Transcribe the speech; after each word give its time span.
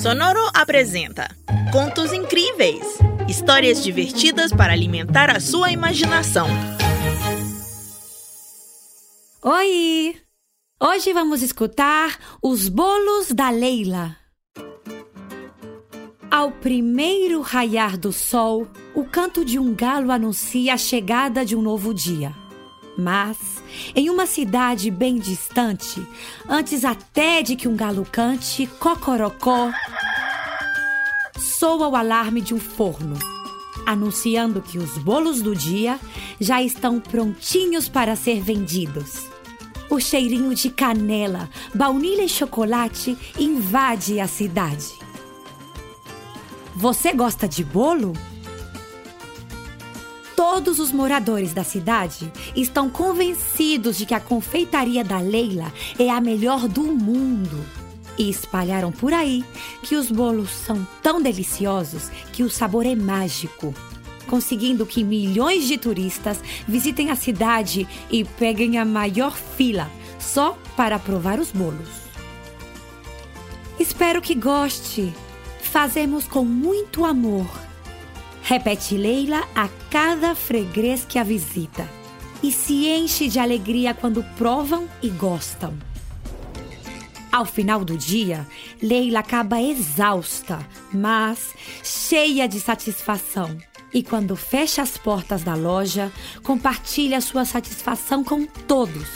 Sonoro 0.00 0.48
apresenta 0.54 1.28
Contos 1.72 2.12
Incríveis 2.12 2.98
histórias 3.28 3.82
divertidas 3.82 4.52
para 4.52 4.72
alimentar 4.72 5.28
a 5.28 5.40
sua 5.40 5.72
imaginação. 5.72 6.46
Oi! 9.42 10.16
Hoje 10.80 11.12
vamos 11.12 11.42
escutar 11.42 12.16
os 12.40 12.68
bolos 12.68 13.32
da 13.32 13.50
Leila. 13.50 14.16
Ao 16.30 16.52
primeiro 16.52 17.40
raiar 17.40 17.98
do 17.98 18.12
sol, 18.12 18.68
o 18.94 19.04
canto 19.04 19.44
de 19.44 19.58
um 19.58 19.74
galo 19.74 20.12
anuncia 20.12 20.74
a 20.74 20.78
chegada 20.78 21.44
de 21.44 21.56
um 21.56 21.60
novo 21.60 21.92
dia. 21.92 22.32
Mas, 23.00 23.62
em 23.94 24.10
uma 24.10 24.26
cidade 24.26 24.90
bem 24.90 25.18
distante, 25.18 26.04
antes 26.48 26.84
até 26.84 27.42
de 27.42 27.54
que 27.54 27.68
um 27.68 27.76
galo 27.76 28.04
cante 28.04 28.66
cocorocó, 28.80 29.70
soa 31.38 31.86
o 31.86 31.94
alarme 31.94 32.40
de 32.40 32.52
um 32.54 32.58
forno, 32.58 33.16
anunciando 33.86 34.60
que 34.60 34.78
os 34.78 34.98
bolos 34.98 35.40
do 35.40 35.54
dia 35.54 35.96
já 36.40 36.60
estão 36.60 36.98
prontinhos 36.98 37.88
para 37.88 38.16
ser 38.16 38.40
vendidos. 38.40 39.28
O 39.88 40.00
cheirinho 40.00 40.52
de 40.52 40.68
canela, 40.68 41.48
baunilha 41.72 42.24
e 42.24 42.28
chocolate 42.28 43.16
invade 43.38 44.18
a 44.18 44.26
cidade. 44.26 44.98
Você 46.74 47.12
gosta 47.12 47.46
de 47.46 47.62
bolo? 47.62 48.12
Todos 50.38 50.78
os 50.78 50.92
moradores 50.92 51.52
da 51.52 51.64
cidade 51.64 52.32
estão 52.54 52.88
convencidos 52.88 53.98
de 53.98 54.06
que 54.06 54.14
a 54.14 54.20
confeitaria 54.20 55.02
da 55.02 55.18
Leila 55.18 55.72
é 55.98 56.08
a 56.10 56.20
melhor 56.20 56.68
do 56.68 56.84
mundo. 56.84 57.66
E 58.16 58.30
espalharam 58.30 58.92
por 58.92 59.12
aí 59.12 59.44
que 59.82 59.96
os 59.96 60.12
bolos 60.12 60.50
são 60.50 60.86
tão 61.02 61.20
deliciosos 61.20 62.08
que 62.32 62.44
o 62.44 62.50
sabor 62.50 62.86
é 62.86 62.94
mágico, 62.94 63.74
conseguindo 64.28 64.86
que 64.86 65.02
milhões 65.02 65.66
de 65.66 65.76
turistas 65.76 66.38
visitem 66.68 67.10
a 67.10 67.16
cidade 67.16 67.88
e 68.08 68.22
peguem 68.22 68.78
a 68.78 68.84
maior 68.84 69.36
fila 69.36 69.90
só 70.20 70.56
para 70.76 71.00
provar 71.00 71.40
os 71.40 71.50
bolos. 71.50 71.88
Espero 73.76 74.22
que 74.22 74.36
goste. 74.36 75.12
Fazemos 75.60 76.28
com 76.28 76.44
muito 76.44 77.04
amor 77.04 77.67
Repete 78.48 78.96
Leila 78.96 79.46
a 79.54 79.68
cada 79.90 80.34
freguês 80.34 81.04
que 81.06 81.18
a 81.18 81.22
visita 81.22 81.86
e 82.42 82.50
se 82.50 82.88
enche 82.88 83.28
de 83.28 83.38
alegria 83.38 83.92
quando 83.92 84.24
provam 84.38 84.88
e 85.02 85.10
gostam. 85.10 85.76
Ao 87.30 87.44
final 87.44 87.84
do 87.84 87.94
dia, 87.94 88.46
Leila 88.82 89.18
acaba 89.18 89.60
exausta, 89.60 90.66
mas 90.90 91.54
cheia 91.84 92.48
de 92.48 92.58
satisfação. 92.58 93.54
E 93.92 94.02
quando 94.02 94.34
fecha 94.34 94.80
as 94.80 94.96
portas 94.96 95.42
da 95.44 95.54
loja, 95.54 96.10
compartilha 96.42 97.20
sua 97.20 97.44
satisfação 97.44 98.24
com 98.24 98.46
todos. 98.46 99.10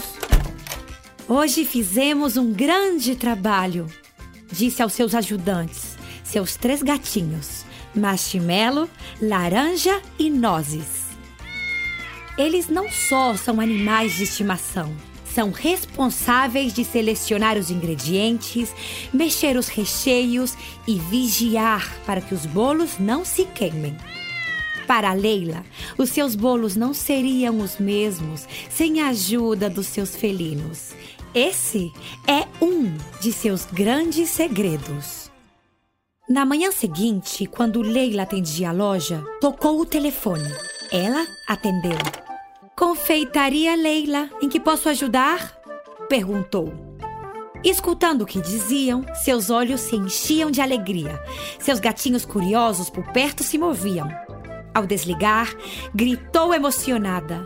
Hoje 1.26 1.64
fizemos 1.64 2.36
um 2.36 2.52
grande 2.52 3.16
trabalho, 3.16 3.86
disse 4.52 4.82
aos 4.82 4.92
seus 4.92 5.14
ajudantes, 5.14 5.96
seus 6.22 6.54
três 6.54 6.82
gatinhos, 6.82 7.64
marshmallow, 7.94 8.88
laranja 9.20 10.00
e 10.18 10.30
nozes. 10.30 11.06
Eles 12.38 12.68
não 12.68 12.90
só 12.90 13.36
são 13.36 13.60
animais 13.60 14.16
de 14.16 14.24
estimação, 14.24 14.94
são 15.34 15.50
responsáveis 15.50 16.74
de 16.74 16.84
selecionar 16.84 17.56
os 17.56 17.70
ingredientes, 17.70 18.74
mexer 19.12 19.56
os 19.56 19.68
recheios 19.68 20.56
e 20.86 20.98
vigiar 20.98 21.94
para 22.06 22.20
que 22.20 22.34
os 22.34 22.46
bolos 22.46 22.98
não 22.98 23.24
se 23.24 23.44
queimem. 23.44 23.96
Para 24.86 25.12
Leila, 25.12 25.64
os 25.96 26.10
seus 26.10 26.34
bolos 26.34 26.76
não 26.76 26.92
seriam 26.92 27.58
os 27.60 27.78
mesmos 27.78 28.46
sem 28.68 29.00
a 29.00 29.08
ajuda 29.08 29.70
dos 29.70 29.86
seus 29.86 30.14
felinos. 30.16 30.94
Esse 31.34 31.92
é 32.26 32.46
um 32.62 32.94
de 33.20 33.32
seus 33.32 33.64
grandes 33.64 34.28
segredos. 34.28 35.21
Na 36.32 36.46
manhã 36.46 36.70
seguinte, 36.70 37.44
quando 37.44 37.82
Leila 37.82 38.22
atendia 38.22 38.70
a 38.70 38.72
loja, 38.72 39.22
tocou 39.38 39.78
o 39.78 39.84
telefone. 39.84 40.48
Ela 40.90 41.26
atendeu. 41.46 41.98
Confeitaria 42.74 43.76
Leila, 43.76 44.30
em 44.40 44.48
que 44.48 44.58
posso 44.58 44.88
ajudar? 44.88 45.54
perguntou. 46.08 46.72
Escutando 47.62 48.22
o 48.22 48.26
que 48.26 48.40
diziam, 48.40 49.04
seus 49.22 49.50
olhos 49.50 49.82
se 49.82 49.94
enchiam 49.94 50.50
de 50.50 50.62
alegria. 50.62 51.22
Seus 51.58 51.78
gatinhos 51.78 52.24
curiosos 52.24 52.88
por 52.88 53.04
perto 53.12 53.42
se 53.42 53.58
moviam. 53.58 54.08
Ao 54.72 54.86
desligar, 54.86 55.54
gritou 55.94 56.54
emocionada. 56.54 57.44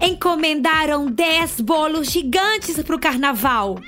Encomendaram 0.00 1.10
dez 1.10 1.60
bolos 1.60 2.10
gigantes 2.10 2.82
para 2.82 2.96
o 2.96 2.98
carnaval. 2.98 3.78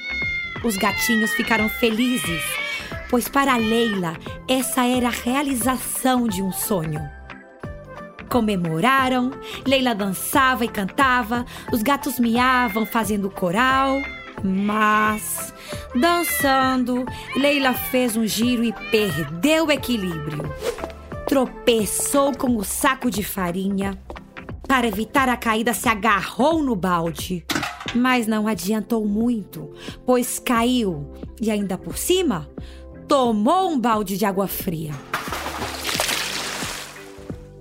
Os 0.62 0.76
gatinhos 0.76 1.32
ficaram 1.32 1.70
felizes 1.70 2.63
pois 3.10 3.28
para 3.28 3.56
Leila 3.56 4.16
essa 4.48 4.84
era 4.86 5.08
a 5.08 5.10
realização 5.10 6.26
de 6.26 6.42
um 6.42 6.52
sonho. 6.52 7.00
Comemoraram, 8.28 9.30
Leila 9.66 9.94
dançava 9.94 10.64
e 10.64 10.68
cantava, 10.68 11.44
os 11.72 11.82
gatos 11.82 12.18
miavam 12.18 12.84
fazendo 12.84 13.30
coral. 13.30 14.00
Mas, 14.42 15.54
dançando, 15.94 17.06
Leila 17.36 17.72
fez 17.72 18.16
um 18.16 18.26
giro 18.26 18.64
e 18.64 18.72
perdeu 18.90 19.66
o 19.66 19.72
equilíbrio. 19.72 20.52
Tropeçou 21.26 22.36
com 22.36 22.56
o 22.56 22.64
saco 22.64 23.10
de 23.10 23.22
farinha. 23.22 23.98
Para 24.66 24.86
evitar 24.86 25.28
a 25.28 25.36
caída, 25.36 25.72
se 25.72 25.88
agarrou 25.88 26.62
no 26.62 26.74
balde. 26.74 27.46
Mas 27.94 28.26
não 28.26 28.48
adiantou 28.48 29.06
muito, 29.06 29.70
pois 30.04 30.38
caiu 30.38 31.12
e 31.40 31.50
ainda 31.50 31.78
por 31.78 31.96
cima 31.96 32.48
tomou 33.08 33.70
um 33.70 33.78
balde 33.78 34.16
de 34.16 34.24
água 34.24 34.46
fria. 34.46 34.92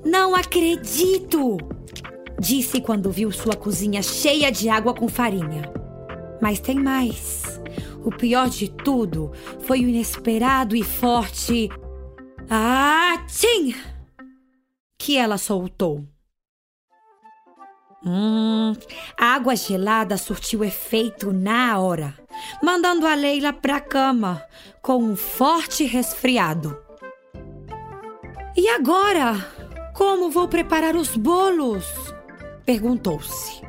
Não 0.03 0.35
acredito! 0.35 1.57
Disse 2.39 2.81
quando 2.81 3.11
viu 3.11 3.31
sua 3.31 3.55
cozinha 3.55 4.01
cheia 4.01 4.51
de 4.51 4.67
água 4.67 4.93
com 4.93 5.07
farinha. 5.07 5.71
Mas 6.41 6.59
tem 6.59 6.77
mais. 6.77 7.61
O 8.03 8.11
pior 8.11 8.49
de 8.49 8.69
tudo 8.69 9.31
foi 9.61 9.79
o 9.79 9.87
inesperado 9.87 10.75
e 10.75 10.83
forte. 10.83 11.69
Ah, 12.49 13.23
tchim! 13.27 13.73
Que 14.97 15.17
ela 15.17 15.37
soltou. 15.37 16.05
Hum, 18.05 18.73
a 19.17 19.25
água 19.27 19.55
gelada 19.55 20.17
surtiu 20.17 20.61
efeito 20.65 21.31
na 21.31 21.79
hora 21.79 22.22
mandando 22.61 23.05
a 23.05 23.15
Leila 23.15 23.53
para 23.53 23.77
a 23.77 23.81
cama 23.81 24.43
com 24.81 24.97
um 24.97 25.15
forte 25.15 25.85
resfriado. 25.85 26.77
E 28.55 28.67
agora? 28.69 29.35
Como 29.93 30.29
vou 30.29 30.47
preparar 30.47 30.95
os 30.95 31.15
bolos? 31.15 31.85
perguntou-se. 32.65 33.61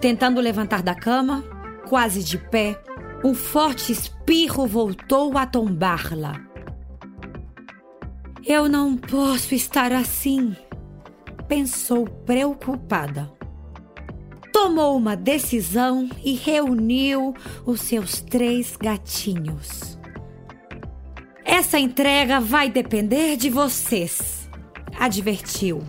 Tentando 0.00 0.40
levantar 0.40 0.82
da 0.82 0.94
cama, 0.94 1.44
quase 1.88 2.22
de 2.22 2.38
pé, 2.38 2.80
um 3.24 3.34
forte 3.34 3.92
espirro 3.92 4.66
voltou 4.66 5.36
a 5.36 5.46
tombá-la. 5.46 6.40
Eu 8.46 8.68
não 8.68 8.96
posso 8.96 9.54
estar 9.54 9.92
assim, 9.92 10.54
pensou 11.48 12.06
preocupada 12.06 13.33
tomou 14.64 14.96
uma 14.96 15.14
decisão 15.14 16.08
e 16.24 16.32
reuniu 16.32 17.34
os 17.66 17.82
seus 17.82 18.22
três 18.22 18.76
gatinhos. 18.76 19.98
Essa 21.44 21.78
entrega 21.78 22.40
vai 22.40 22.70
depender 22.70 23.36
de 23.36 23.50
vocês, 23.50 24.48
advertiu. 24.98 25.84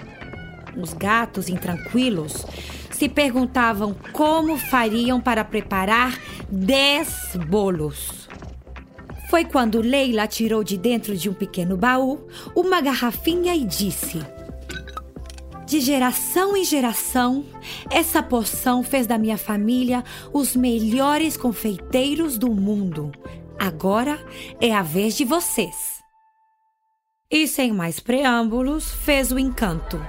Os 0.76 0.92
gatos, 0.92 1.48
intranquilos, 1.48 2.46
se 2.92 3.08
perguntavam 3.08 3.96
como 4.12 4.58
fariam 4.58 5.22
para 5.22 5.46
preparar 5.46 6.20
10 6.50 7.38
bolos. 7.48 8.28
Foi 9.30 9.46
quando 9.46 9.80
Leila 9.80 10.28
tirou 10.28 10.66
de 10.66 10.76
dentro 10.76 11.16
de 11.16 11.30
um 11.30 11.34
pequeno 11.34 11.78
baú 11.78 12.28
uma 12.54 12.82
garrafinha 12.82 13.56
e 13.56 13.64
disse: 13.64 14.20
De 15.66 15.80
geração 15.80 16.56
em 16.56 16.64
geração, 16.64 17.44
essa 17.90 18.22
poção 18.22 18.84
fez 18.84 19.08
da 19.08 19.18
minha 19.18 19.38
família 19.38 20.04
os 20.32 20.56
melhores 20.56 21.36
confeiteiros 21.36 22.38
do 22.38 22.52
mundo. 22.52 23.12
Agora 23.58 24.24
é 24.62 24.72
a 24.72 24.84
vez 24.84 25.18
de 25.18 25.26
vocês. 25.26 26.04
E 27.32 27.48
sem 27.48 27.74
mais 27.74 28.00
preâmbulos, 28.00 28.92
fez 28.92 29.32
o 29.32 29.40
encanto. 29.40 30.00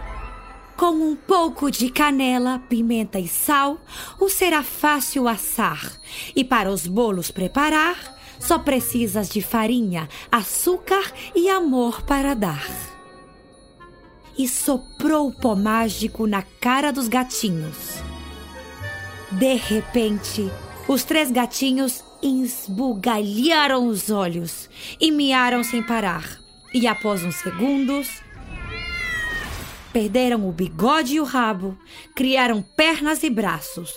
Com 0.76 0.90
um 0.90 1.16
pouco 1.16 1.70
de 1.70 1.88
canela, 1.88 2.58
pimenta 2.68 3.18
e 3.18 3.26
sal, 3.26 3.80
o 4.20 4.28
será 4.28 4.62
fácil 4.62 5.26
assar. 5.26 5.90
E 6.34 6.44
para 6.44 6.70
os 6.70 6.86
bolos 6.86 7.30
preparar, 7.30 8.14
só 8.38 8.58
precisas 8.58 9.30
de 9.30 9.40
farinha, 9.40 10.06
açúcar 10.30 11.10
e 11.34 11.48
amor 11.48 12.02
para 12.02 12.34
dar. 12.34 12.95
E 14.38 14.46
soprou 14.46 15.28
o 15.28 15.32
pó 15.32 15.54
mágico 15.54 16.26
na 16.26 16.42
cara 16.42 16.92
dos 16.92 17.08
gatinhos. 17.08 18.02
De 19.32 19.54
repente, 19.54 20.50
os 20.86 21.04
três 21.04 21.30
gatinhos 21.30 22.04
esbugalharam 22.22 23.86
os 23.86 24.10
olhos 24.10 24.68
e 25.00 25.10
miaram 25.10 25.64
sem 25.64 25.82
parar. 25.82 26.38
E 26.72 26.86
após 26.86 27.24
uns 27.24 27.36
segundos, 27.36 28.22
perderam 29.92 30.46
o 30.46 30.52
bigode 30.52 31.14
e 31.14 31.20
o 31.20 31.24
rabo, 31.24 31.76
criaram 32.14 32.62
pernas 32.62 33.22
e 33.22 33.30
braços, 33.30 33.90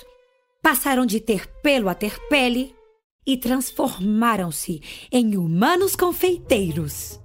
passaram 0.62 1.06
de 1.06 1.20
ter 1.20 1.46
pelo 1.62 1.90
a 1.90 1.94
ter 1.94 2.18
pele 2.30 2.74
e 3.26 3.38
transformaram-se 3.38 4.82
em 5.12 5.38
humanos 5.38 5.96
confeiteiros. 5.96 7.20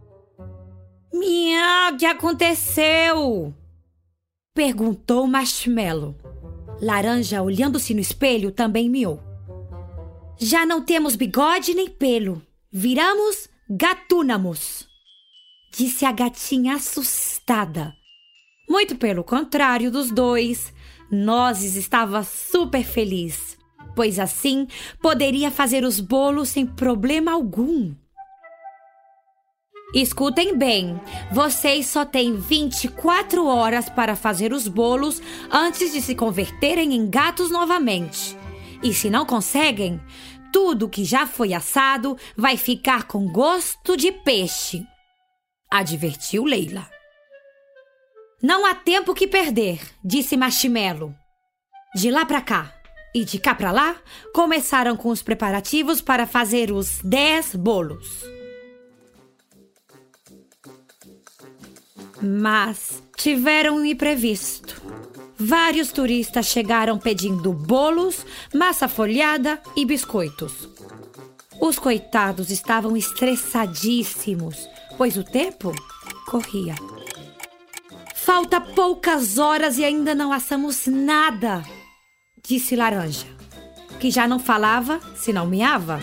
Miau, 1.15 1.93
o 1.93 1.97
que 1.97 2.07
aconteceu? 2.07 3.55
Perguntou 4.53 5.29
Marshmallow. 5.29 6.17
Laranja, 6.83 7.41
olhando-se 7.41 7.95
no 7.95 8.01
espelho, 8.01 8.51
também 8.51 8.91
miou. 8.91 9.23
Já 10.37 10.67
não 10.67 10.85
temos 10.85 11.15
bigode 11.15 11.73
nem 11.73 11.89
pelo. 11.89 12.43
Viramos 12.69 13.49
gatúnamos. 13.71 14.89
Disse 15.73 16.05
a 16.05 16.11
gatinha 16.11 16.75
assustada. 16.75 17.95
Muito 18.69 18.97
pelo 18.97 19.23
contrário 19.23 19.93
dos 19.93 20.11
dois, 20.11 20.73
Nozes 21.13 21.77
estava 21.77 22.25
super 22.25 22.83
feliz, 22.83 23.57
pois 23.95 24.19
assim 24.19 24.67
poderia 25.01 25.53
fazer 25.53 25.85
os 25.85 26.01
bolos 26.01 26.49
sem 26.49 26.67
problema 26.67 27.31
algum. 27.31 27.95
Escutem 29.95 30.59
bem, 30.59 31.01
vocês 31.31 31.87
só 31.87 32.05
têm 32.05 32.37
24 32.37 33.47
horas 33.47 33.89
para 33.89 34.17
fazer 34.17 34.53
os 34.53 34.67
bolos 34.67 35.23
antes 35.49 35.93
de 35.93 36.03
se 36.03 36.17
converterem 36.17 36.95
em 36.97 37.09
gatos 37.09 37.49
novamente. 37.49 38.37
E 38.83 38.93
se 38.93 39.09
não 39.09 39.25
conseguem, 39.25 40.01
tudo 40.53 40.89
que 40.89 41.05
já 41.05 41.29
foi 41.29 41.55
assado 41.55 42.19
vai 42.37 42.57
ficar 42.57 43.05
com 43.05 43.31
gosto 43.31 43.97
de 43.97 44.11
peixe. 44.11 44.85
Advertiu 45.71 46.45
Leila. 46.45 46.91
Não 48.43 48.67
há 48.67 48.75
tempo 48.75 49.15
que 49.15 49.29
perder, 49.29 49.81
disse 50.05 50.37
Marshmallow. 50.37 51.15
De 51.95 52.11
lá 52.11 52.27
para 52.27 52.41
cá 52.41 52.75
e 53.15 53.25
de 53.25 53.39
cá 53.39 53.55
para 53.55 53.71
lá, 53.71 53.97
começaram 54.35 54.97
com 54.97 55.11
os 55.11 55.23
preparativos 55.23 56.01
para 56.01 56.27
fazer 56.27 56.73
os 56.73 56.99
dez 57.05 57.55
bolos. 57.55 58.35
Mas 62.25 63.03
tiveram 63.19 63.77
um 63.77 63.85
imprevisto. 63.85 64.81
Vários 65.39 65.93
turistas 65.93 66.47
chegaram 66.47 66.99
pedindo 66.99 67.53
bolos, 67.53 68.25
massa 68.55 68.89
folhada 68.89 69.61
e 69.77 69.85
biscoitos. 69.85 70.71
Os 71.61 71.79
coitados 71.79 72.51
estavam 72.51 72.97
estressadíssimos, 72.97 74.69
pois 74.97 75.19
o 75.19 75.25
tempo 75.25 75.75
corria. 76.27 76.75
Falta 78.15 78.59
poucas 78.59 79.37
horas 79.37 79.77
e 79.77 79.85
ainda 79.85 80.15
não 80.15 80.33
assamos 80.33 80.87
nada, 80.87 81.63
disse 82.43 82.75
Laranja, 82.75 83.27
que 84.01 84.11
já 84.11 84.27
não 84.27 84.39
falava 84.39 84.99
se 85.15 85.31
não 85.31 85.47
miava. 85.47 86.01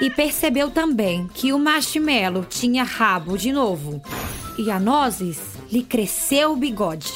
E 0.00 0.10
percebeu 0.10 0.70
também 0.70 1.26
que 1.28 1.52
o 1.52 1.58
marshmallow 1.58 2.44
tinha 2.44 2.82
rabo 2.82 3.38
de 3.38 3.52
novo 3.52 4.02
e 4.58 4.70
a 4.70 4.78
nozes 4.78 5.53
lhe 5.70 5.82
cresceu 5.82 6.52
o 6.52 6.56
bigode. 6.56 7.12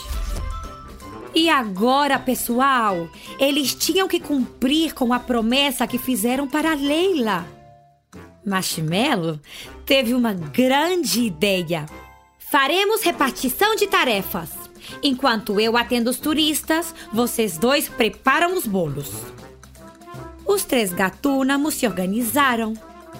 E 1.34 1.48
agora, 1.48 2.18
pessoal, 2.18 3.08
eles 3.38 3.74
tinham 3.74 4.08
que 4.08 4.18
cumprir 4.18 4.94
com 4.94 5.12
a 5.12 5.20
promessa 5.20 5.86
que 5.86 5.98
fizeram 5.98 6.48
para 6.48 6.74
Leila. 6.74 7.46
Marshmallow 8.44 9.38
teve 9.84 10.14
uma 10.14 10.32
grande 10.32 11.20
ideia. 11.20 11.86
Faremos 12.50 13.02
repartição 13.02 13.76
de 13.76 13.86
tarefas. 13.86 14.50
Enquanto 15.02 15.60
eu 15.60 15.76
atendo 15.76 16.08
os 16.08 16.18
turistas, 16.18 16.94
vocês 17.12 17.58
dois 17.58 17.88
preparam 17.88 18.56
os 18.56 18.66
bolos. 18.66 19.10
Os 20.46 20.64
três 20.64 20.92
gatúnamos 20.92 21.74
se 21.74 21.86
organizaram 21.86 22.72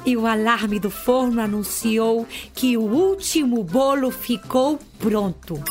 e 0.05 0.17
o 0.17 0.27
alarme 0.27 0.79
do 0.79 0.91
forno 0.91 1.41
anunciou 1.41 2.27
que 2.55 2.77
o 2.77 2.83
último 2.83 3.63
bolo 3.63 4.11
ficou 4.11 4.79
pronto. 4.99 5.63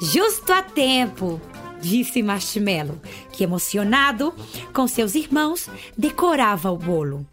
Justo 0.00 0.52
a 0.52 0.62
tempo, 0.62 1.40
disse 1.80 2.22
Marshmallow, 2.22 2.98
que 3.32 3.44
emocionado 3.44 4.34
com 4.72 4.86
seus 4.86 5.14
irmãos 5.14 5.68
decorava 5.96 6.70
o 6.70 6.76
bolo. 6.76 7.26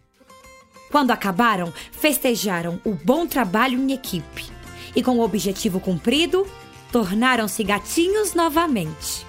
Quando 0.90 1.10
acabaram, 1.10 1.72
festejaram 1.90 2.80
o 2.84 2.92
bom 2.92 3.26
trabalho 3.26 3.78
em 3.78 3.92
equipe 3.92 4.46
e, 4.94 5.02
com 5.02 5.18
o 5.18 5.22
objetivo 5.22 5.80
cumprido, 5.80 6.46
tornaram-se 6.92 7.64
gatinhos 7.64 8.34
novamente. 8.34 9.26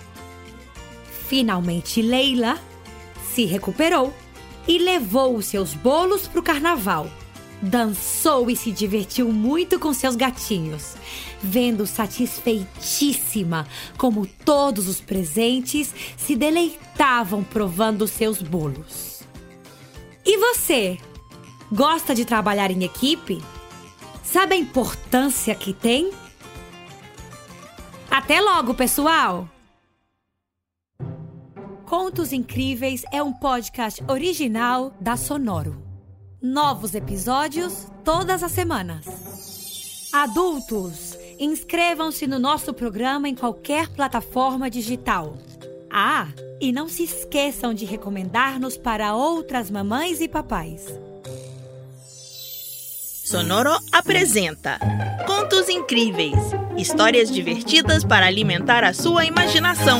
Finalmente, 1.28 2.02
Leila 2.02 2.60
se 3.34 3.46
recuperou 3.46 4.14
e 4.68 4.78
levou 4.78 5.36
os 5.36 5.46
seus 5.46 5.74
bolos 5.74 6.28
para 6.28 6.40
o 6.40 6.44
carnaval. 6.44 7.10
Dançou 7.62 8.50
e 8.50 8.56
se 8.58 8.72
divertiu 8.72 9.32
muito 9.32 9.80
com 9.80 9.94
seus 9.94 10.18
gatinhos, 10.18 10.96
vendo 11.42 11.88
satisfeitíssima 11.88 13.66
como 13.98 14.28
todos 14.28 14.88
os 14.88 15.00
presentes 15.00 15.94
se 16.18 16.36
deleitavam 16.36 17.44
provando 17.44 18.06
seus 18.06 18.42
bolos. 18.42 19.24
E 20.26 20.38
você? 20.38 20.98
Gosta 21.72 22.14
de 22.14 22.26
trabalhar 22.26 22.70
em 22.70 22.84
equipe? 22.84 23.42
Sabe 24.24 24.56
a 24.56 24.58
importância 24.58 25.56
que 25.56 25.74
tem? 25.74 26.12
Até 28.12 28.42
logo, 28.42 28.74
pessoal! 28.74 29.53
Contos 31.94 32.34
Incríveis 32.34 33.04
é 33.12 33.22
um 33.22 33.32
podcast 33.32 34.04
original 34.08 34.92
da 35.00 35.16
Sonoro. 35.16 35.80
Novos 36.42 36.96
episódios 36.96 37.86
todas 38.04 38.42
as 38.42 38.52
semanas. 38.52 39.06
Adultos, 40.12 41.16
inscrevam-se 41.40 42.26
no 42.26 42.40
nosso 42.40 42.74
programa 42.74 43.30
em 43.30 43.36
qualquer 43.36 43.90
plataforma 43.90 44.72
digital. 44.72 45.38
Ah, 45.92 46.30
e 46.60 46.72
não 46.72 46.90
se 46.90 47.04
esqueçam 47.04 47.76
de 47.76 47.86
recomendar-nos 47.86 48.76
para 48.76 49.14
outras 49.14 49.70
mamães 49.70 50.20
e 50.20 50.28
papais. 50.28 50.88
Sonoro 53.24 53.78
apresenta 53.92 54.80
Contos 55.28 55.70
Incríveis 55.70 56.40
histórias 56.76 57.32
divertidas 57.32 58.04
para 58.04 58.26
alimentar 58.26 58.84
a 58.84 58.94
sua 58.94 59.26
imaginação. 59.26 60.00